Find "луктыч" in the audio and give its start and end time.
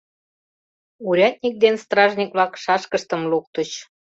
3.31-3.71